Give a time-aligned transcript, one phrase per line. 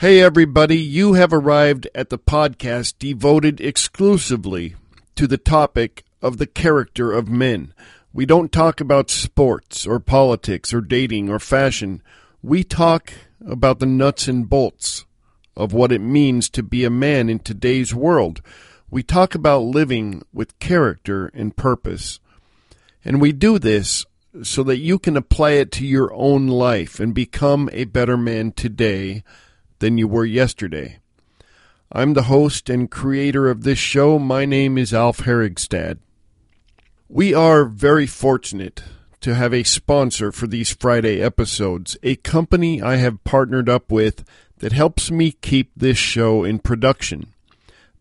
[0.00, 4.76] Hey, everybody, you have arrived at the podcast devoted exclusively
[5.16, 7.74] to the topic of the character of men.
[8.12, 12.00] We don't talk about sports or politics or dating or fashion.
[12.44, 13.12] We talk
[13.44, 15.04] about the nuts and bolts
[15.56, 18.40] of what it means to be a man in today's world.
[18.88, 22.20] We talk about living with character and purpose.
[23.04, 24.06] And we do this
[24.44, 28.52] so that you can apply it to your own life and become a better man
[28.52, 29.24] today
[29.78, 30.98] than you were yesterday.
[31.90, 34.18] I'm the host and creator of this show.
[34.18, 35.98] My name is Alf Herigstad.
[37.08, 38.82] We are very fortunate
[39.20, 44.24] to have a sponsor for these Friday episodes, a company I have partnered up with
[44.58, 47.32] that helps me keep this show in production.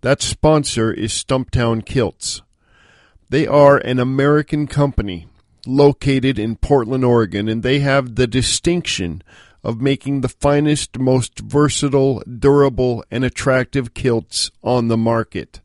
[0.01, 2.41] That sponsor is Stumptown Kilts.
[3.29, 5.27] They are an American company
[5.65, 9.21] located in Portland, Oregon, and they have the distinction
[9.67, 15.59] of making the finest, most versatile, durable, and attractive kilts on the market.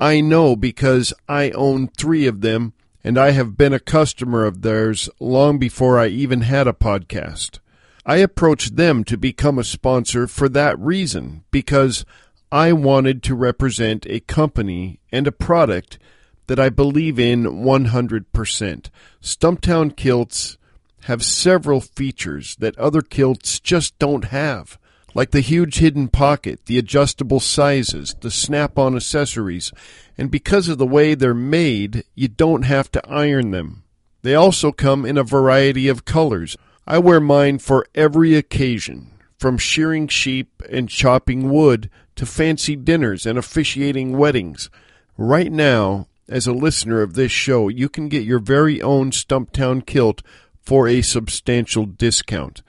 [0.00, 2.72] I know because I own three of them,
[3.04, 7.58] and I have been a customer of theirs long before I even had a podcast.
[8.06, 12.06] I approached them to become a sponsor for that reason, because
[12.50, 15.98] I wanted to represent a company and a product
[16.46, 18.90] that I believe in 100%.
[19.20, 20.56] Stumptown Kilts
[21.06, 24.78] have several features that other kilts just don't have
[25.16, 29.72] like the huge hidden pocket, the adjustable sizes, the snap on accessories,
[30.18, 33.82] and because of the way they're made, you don't have to iron them.
[34.20, 36.54] They also come in a variety of colors.
[36.86, 43.24] I wear mine for every occasion, from shearing sheep and chopping wood to fancy dinners
[43.24, 44.68] and officiating weddings.
[45.16, 49.86] Right now, as a listener of this show, you can get your very own Stumptown
[49.86, 50.22] kilt
[50.66, 52.60] for a substantial discount.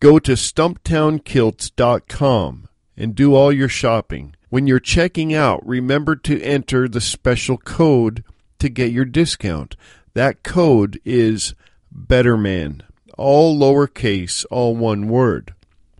[0.00, 4.34] Go to stumptownkilts.com and do all your shopping.
[4.50, 8.24] When you're checking out, remember to enter the special code
[8.58, 9.76] to get your discount.
[10.14, 11.54] That code is
[11.94, 12.82] BETTERMAN,
[13.16, 15.54] all lowercase, all one word.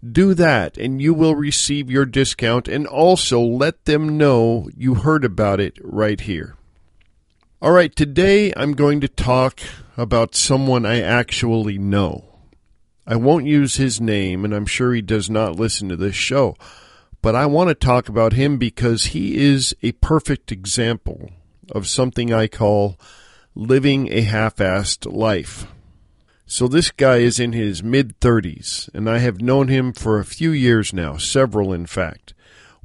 [0.05, 5.25] Do that and you will receive your discount and also let them know you heard
[5.25, 6.55] about it right here.
[7.61, 9.61] All right, today I'm going to talk
[9.99, 12.25] about someone I actually know.
[13.05, 16.57] I won't use his name, and I'm sure he does not listen to this show,
[17.21, 21.31] but I want to talk about him because he is a perfect example
[21.73, 22.97] of something I call
[23.57, 25.67] living a half assed life.
[26.47, 30.25] So this guy is in his mid 30s, and I have known him for a
[30.25, 32.35] few years now, several in fact.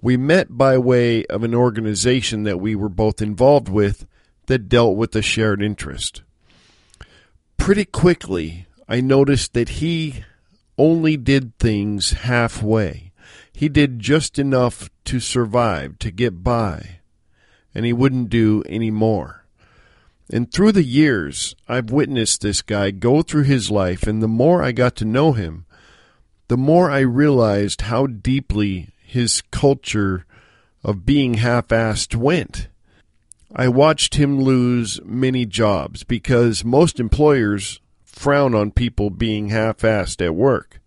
[0.02, 4.08] We met by way of an organization that we were both involved with
[4.48, 6.24] that dealt with a shared interest.
[7.58, 10.24] Pretty quickly, I noticed that he
[10.78, 13.12] only did things halfway.
[13.54, 17.00] He did just enough to survive, to get by,
[17.74, 19.46] and he wouldn't do any more.
[20.30, 24.64] And through the years, I've witnessed this guy go through his life, and the more
[24.64, 25.66] I got to know him,
[26.48, 30.26] the more I realized how deeply his culture
[30.84, 32.68] of being half assed went.
[33.56, 40.26] I watched him lose many jobs because most employers frown on people being half assed
[40.26, 40.82] at work.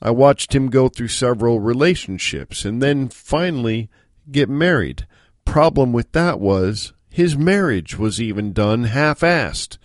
[0.00, 3.90] I watched him go through several relationships and then finally
[4.30, 5.06] get married.
[5.44, 9.76] Problem with that was his marriage was even done half assed.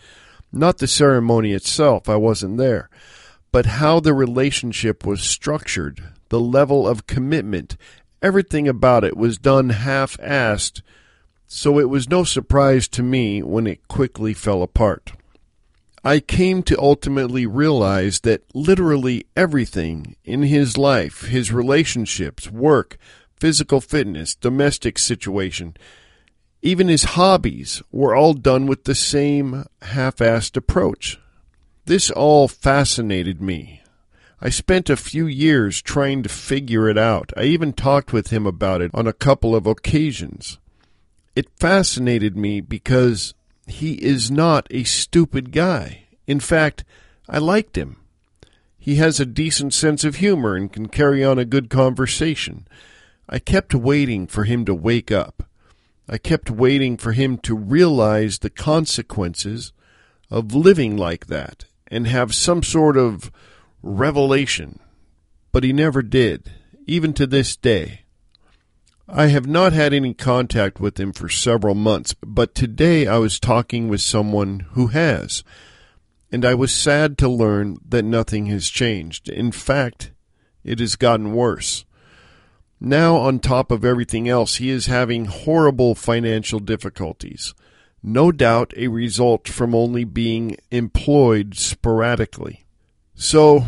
[0.53, 2.89] Not the ceremony itself, I wasn't there,
[3.51, 7.75] but how the relationship was structured, the level of commitment,
[8.21, 10.81] everything about it was done half assed,
[11.53, 15.13] so it was no surprise to me when it quickly fell apart.
[16.03, 22.97] I came to ultimately realize that literally everything in his life, his relationships, work,
[23.35, 25.77] physical fitness, domestic situation,
[26.63, 31.19] even his hobbies were all done with the same half assed approach.
[31.85, 33.81] This all fascinated me.
[34.41, 37.31] I spent a few years trying to figure it out.
[37.37, 40.57] I even talked with him about it on a couple of occasions.
[41.35, 43.33] It fascinated me because
[43.65, 46.05] he is not a stupid guy.
[46.27, 46.83] In fact,
[47.27, 47.97] I liked him.
[48.77, 52.67] He has a decent sense of humor and can carry on a good conversation.
[53.29, 55.43] I kept waiting for him to wake up.
[56.07, 59.71] I kept waiting for him to realize the consequences
[60.29, 63.31] of living like that and have some sort of
[63.81, 64.79] revelation.
[65.51, 66.51] But he never did,
[66.85, 68.02] even to this day.
[69.15, 73.39] I have not had any contact with him for several months, but today I was
[73.39, 75.43] talking with someone who has,
[76.31, 79.29] and I was sad to learn that nothing has changed.
[79.29, 80.09] In fact,
[80.63, 81.85] it has gotten worse.
[82.79, 87.53] Now, on top of everything else, he is having horrible financial difficulties.
[88.01, 92.65] No doubt a result from only being employed sporadically.
[93.13, 93.65] So,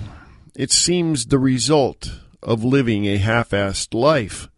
[0.55, 4.49] it seems the result of living a half assed life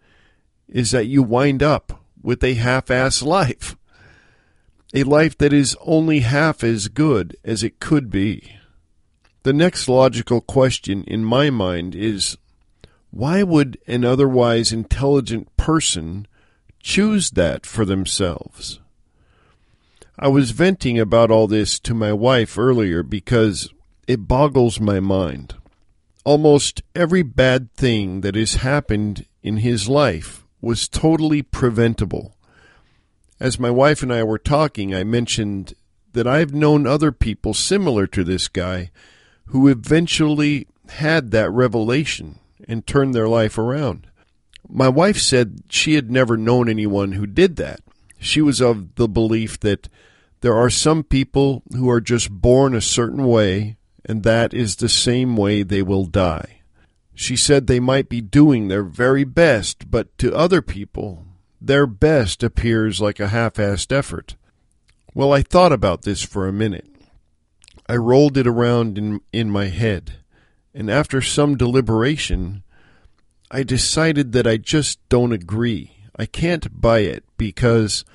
[0.69, 3.75] is that you wind up with a half assed life.
[4.93, 8.57] A life that is only half as good as it could be.
[9.43, 12.37] The next logical question in my mind is
[13.11, 16.27] why would an otherwise intelligent person
[16.81, 18.79] choose that for themselves?
[20.19, 23.69] I was venting about all this to my wife earlier because
[24.07, 25.55] it boggles my mind.
[26.25, 32.35] Almost every bad thing that has happened in his life was totally preventable.
[33.39, 35.73] As my wife and I were talking, I mentioned
[36.13, 38.89] that I've known other people similar to this guy
[39.47, 44.07] who eventually had that revelation and turned their life around.
[44.67, 47.81] My wife said she had never known anyone who did that.
[48.19, 49.87] She was of the belief that
[50.41, 54.89] there are some people who are just born a certain way, and that is the
[54.89, 56.56] same way they will die.
[57.19, 61.25] She said they might be doing their very best, but to other people,
[61.59, 64.35] their best appears like a half assed effort.
[65.13, 66.87] Well, I thought about this for a minute.
[67.89, 70.17] I rolled it around in, in my head
[70.77, 72.61] and after some deliberation,
[73.49, 75.93] I decided that I just don't agree.
[76.15, 78.05] I can't buy it because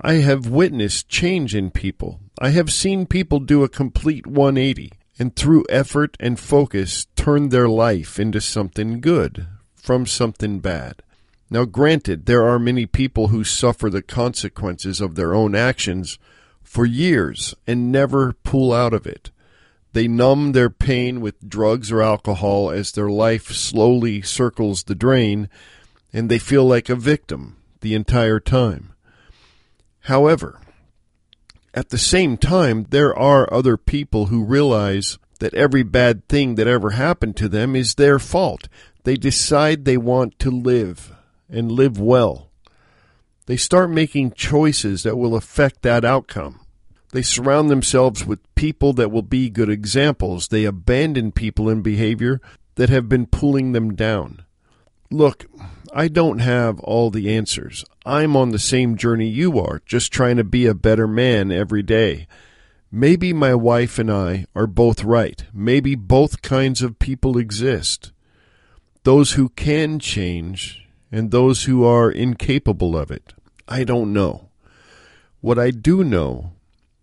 [0.00, 2.20] I have witnessed change in people.
[2.38, 7.68] I have seen people do a complete 180 and through effort and focus turn their
[7.68, 11.02] life into something good from something bad.
[11.50, 16.18] Now, granted, there are many people who suffer the consequences of their own actions
[16.62, 19.30] for years and never pull out of it.
[19.92, 25.50] They numb their pain with drugs or alcohol as their life slowly circles the drain,
[26.10, 28.94] and they feel like a victim the entire time.
[30.06, 30.61] However,
[31.74, 36.66] at the same time, there are other people who realize that every bad thing that
[36.66, 38.68] ever happened to them is their fault.
[39.04, 41.12] They decide they want to live
[41.48, 42.50] and live well.
[43.46, 46.60] They start making choices that will affect that outcome.
[47.12, 50.48] They surround themselves with people that will be good examples.
[50.48, 52.40] They abandon people in behavior
[52.76, 54.44] that have been pulling them down.
[55.12, 55.44] Look,
[55.92, 57.84] I don't have all the answers.
[58.06, 61.82] I'm on the same journey you are, just trying to be a better man every
[61.82, 62.26] day.
[62.90, 65.44] Maybe my wife and I are both right.
[65.52, 68.12] Maybe both kinds of people exist.
[69.02, 73.34] Those who can change and those who are incapable of it.
[73.68, 74.48] I don't know.
[75.42, 76.52] What I do know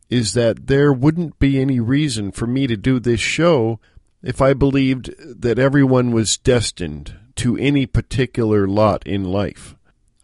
[0.09, 3.79] is that there wouldn't be any reason for me to do this show
[4.23, 9.74] if I believed that everyone was destined to any particular lot in life.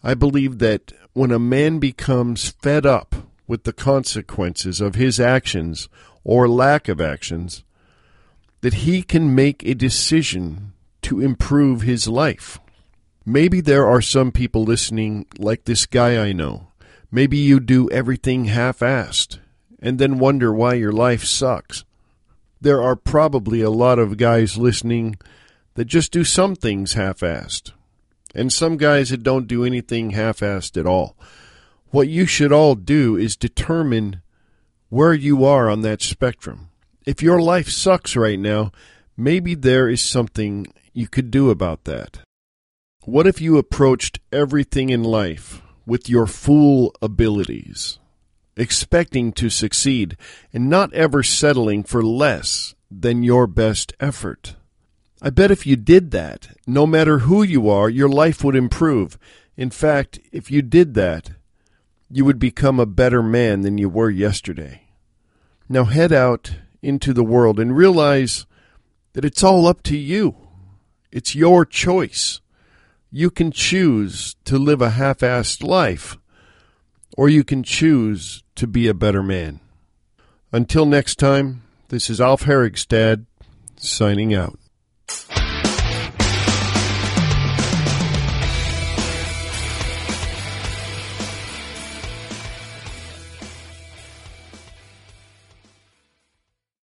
[0.04, 3.16] I believe that when a man becomes fed up
[3.48, 5.88] with the consequences of his actions
[6.26, 7.64] or lack of actions,
[8.60, 12.60] that he can make a decision to improve his life.
[13.26, 16.68] Maybe there are some people listening like this guy I know.
[17.10, 19.40] Maybe you do everything half assed
[19.80, 21.86] and then wonder why your life sucks.
[22.60, 25.16] There are probably a lot of guys listening
[25.76, 27.72] that just do some things half assed,
[28.34, 31.16] and some guys that don't do anything half assed at all.
[31.88, 34.22] What you should all do is determine
[34.90, 36.70] where you are on that spectrum.
[37.06, 38.72] If your life sucks right now,
[39.16, 42.20] maybe there is something you could do about that.
[43.04, 48.00] What if you approached everything in life with your full abilities?
[48.58, 50.18] expecting to succeed,
[50.54, 54.56] and not ever settling for less than your best effort.
[55.22, 59.18] I bet if you did that, no matter who you are, your life would improve.
[59.56, 61.32] In fact, if you did that,
[62.10, 64.84] you would become a better man than you were yesterday.
[65.70, 68.46] Now head out into the world and realize
[69.14, 70.36] that it's all up to you.
[71.12, 72.42] It's your choice.
[73.10, 76.18] You can choose to live a half assed life,
[77.18, 79.62] or you can choose to be a better man.
[80.52, 83.26] Until next time, this is Alf Herigstad
[83.78, 84.60] signing out.